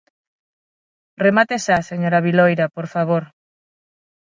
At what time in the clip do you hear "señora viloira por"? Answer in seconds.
1.89-2.87